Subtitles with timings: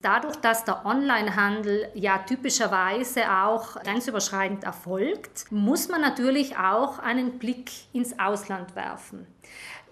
[0.00, 7.72] Dadurch, dass der Onlinehandel ja typischerweise auch grenzüberschreitend erfolgt, muss man natürlich auch einen Blick
[7.92, 9.26] ins Ausland werfen.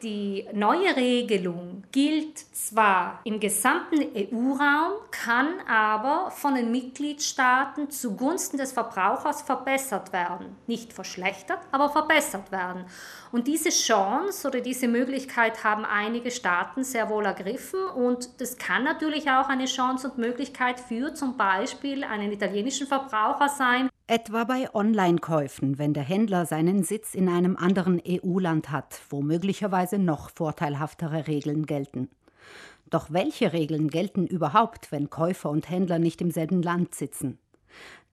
[0.02, 8.72] Die neue Regelung gilt zwar im gesamten EU-Raum, kann aber von den Mitgliedstaaten zugunsten des
[8.72, 10.54] Verbrauchers verbessert werden.
[10.66, 12.84] Nicht verschlechtert, aber verbessert werden.
[13.32, 17.80] Und diese Chance oder diese Möglichkeit haben einige Staaten sehr wohl ergriffen.
[17.80, 23.48] Und das kann natürlich auch eine Chance und Möglichkeit für zum Beispiel einen italienischen Verbraucher
[23.48, 29.20] sein, Etwa bei Online-Käufen, wenn der Händler seinen Sitz in einem anderen EU-Land hat, wo
[29.20, 32.08] möglicherweise noch vorteilhaftere Regeln gelten.
[32.88, 37.40] Doch welche Regeln gelten überhaupt, wenn Käufer und Händler nicht im selben Land sitzen?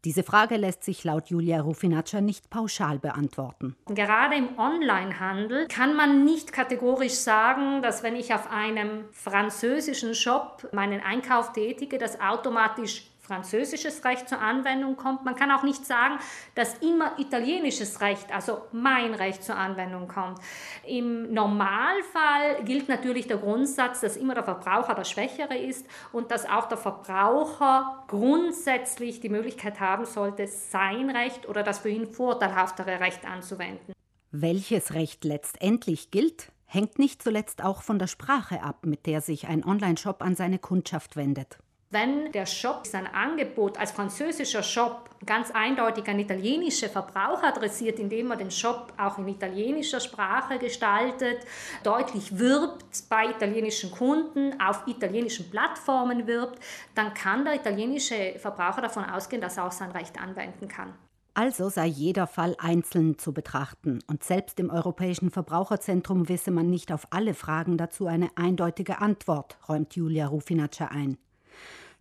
[0.06, 3.78] Diese Frage lässt sich laut Julia Rufinaccia nicht pauschal beantworten.
[3.88, 10.68] Gerade im Onlinehandel kann man nicht kategorisch sagen, dass wenn ich auf einem französischen Shop
[10.74, 15.24] meinen Einkauf tätige, das automatisch französisches Recht zur Anwendung kommt.
[15.24, 16.20] Man kann auch nicht sagen,
[16.56, 20.40] dass immer italienisches Recht, also mein Recht zur Anwendung kommt.
[20.86, 26.46] Im Normalfall gilt natürlich der Grundsatz, dass immer der Verbraucher der Schwächere ist und dass
[26.46, 33.00] auch der Verbraucher grundsätzlich die Möglichkeit haben sollte, sein Recht oder das für ihn vorteilhaftere
[33.00, 33.94] Recht anzuwenden.
[34.32, 39.48] Welches Recht letztendlich gilt, hängt nicht zuletzt auch von der Sprache ab, mit der sich
[39.48, 41.60] ein Onlineshop an seine Kundschaft wendet.
[41.94, 48.32] Wenn der Shop sein Angebot als französischer Shop ganz eindeutig an italienische Verbraucher adressiert, indem
[48.32, 51.46] er den Shop auch in italienischer Sprache gestaltet,
[51.84, 56.58] deutlich wirbt bei italienischen Kunden, auf italienischen Plattformen wirbt,
[56.96, 60.96] dann kann der italienische Verbraucher davon ausgehen, dass er auch sein Recht anwenden kann.
[61.36, 66.92] Also sei jeder Fall einzeln zu betrachten und selbst im Europäischen Verbraucherzentrum wisse man nicht
[66.92, 71.20] auf alle Fragen dazu eine eindeutige Antwort, räumt Julia Rufinaccia ein.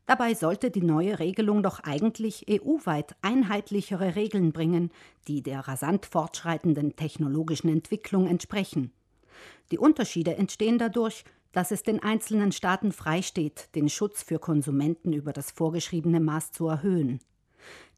[0.07, 4.91] Dabei sollte die neue Regelung doch eigentlich EU-weit einheitlichere Regeln bringen,
[5.29, 8.93] die der rasant fortschreitenden technologischen Entwicklung entsprechen.
[9.71, 15.33] Die Unterschiede entstehen dadurch, dass es den einzelnen Staaten freisteht, den Schutz für Konsumenten über
[15.33, 17.21] das vorgeschriebene Maß zu erhöhen.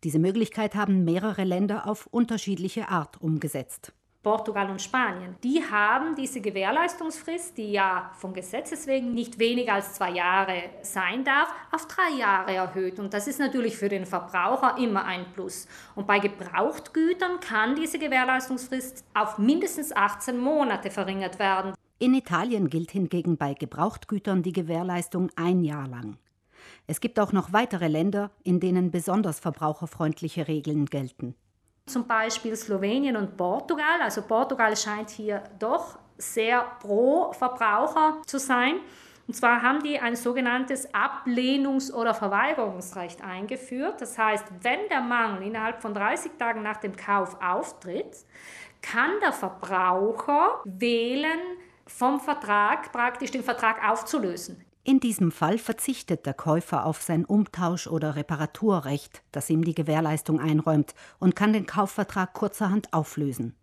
[0.03, 3.94] Diese Möglichkeit haben mehrere Länder auf unterschiedliche Art umgesetzt.
[4.25, 9.95] Portugal und Spanien, die haben diese Gewährleistungsfrist, die ja von Gesetzes wegen nicht weniger als
[9.95, 12.99] zwei Jahre sein darf, auf drei Jahre erhöht.
[12.99, 15.69] Und das ist natürlich für den Verbraucher immer ein Plus.
[15.95, 21.75] Und bei Gebrauchtgütern kann diese Gewährleistungsfrist auf mindestens 18 Monate verringert werden.
[21.99, 26.17] In Italien gilt hingegen bei Gebrauchtgütern die Gewährleistung ein Jahr lang.
[26.87, 31.35] Es gibt auch noch weitere Länder, in denen besonders verbraucherfreundliche Regeln gelten
[31.87, 34.00] zum Beispiel Slowenien und Portugal.
[34.03, 38.81] Also Portugal scheint hier doch sehr pro Verbraucher zu sein.
[39.27, 44.00] Und zwar haben die ein sogenanntes Ablehnungs- oder Verweigerungsrecht eingeführt.
[44.00, 48.17] Das heißt, wenn der Mangel innerhalb von 30 Tagen nach dem Kauf auftritt,
[48.83, 51.39] kann der Verbraucher wählen,
[51.87, 54.65] vom Vertrag praktisch den Vertrag aufzulösen.
[54.87, 60.41] In diesem Fall verzichtet der Käufer auf sein Umtausch- oder Reparaturrecht, das ihm die Gewährleistung
[60.41, 63.55] einräumt, und kann den Kaufvertrag kurzerhand auflösen.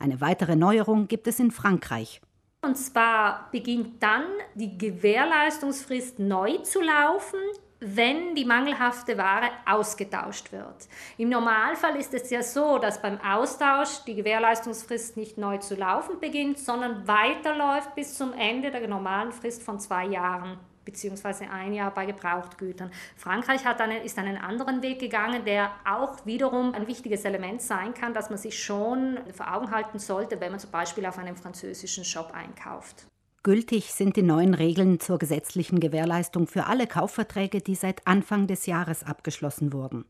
[0.00, 2.20] Eine weitere Neuerung gibt es in Frankreich.
[2.60, 4.24] Und zwar beginnt dann
[4.56, 7.38] die Gewährleistungsfrist neu zu laufen,
[7.80, 10.88] wenn die mangelhafte Ware ausgetauscht wird.
[11.16, 16.18] Im Normalfall ist es ja so, dass beim Austausch die Gewährleistungsfrist nicht neu zu laufen
[16.20, 21.92] beginnt, sondern weiterläuft bis zum Ende der normalen Frist von zwei Jahren beziehungsweise ein Jahr
[21.92, 22.90] bei Gebrauchtgütern.
[23.14, 27.92] Frankreich hat einen, ist einen anderen Weg gegangen, der auch wiederum ein wichtiges Element sein
[27.92, 31.36] kann, dass man sich schon vor Augen halten sollte, wenn man zum Beispiel auf einem
[31.36, 33.06] französischen Shop einkauft.
[33.44, 38.66] Gültig sind die neuen Regeln zur gesetzlichen Gewährleistung für alle Kaufverträge, die seit Anfang des
[38.66, 40.04] Jahres abgeschlossen wurden.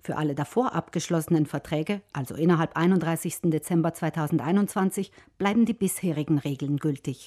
[0.00, 3.50] Für alle davor abgeschlossenen Verträge, also innerhalb 31.
[3.50, 7.26] Dezember 2021, bleiben die bisherigen Regeln gültig.